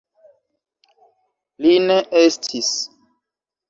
Li 1.67 1.77
ne 1.87 2.01
estis. 2.25 2.77